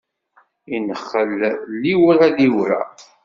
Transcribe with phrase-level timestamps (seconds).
[0.75, 1.31] Inexxel
[1.81, 2.81] liwṛa liwṛa.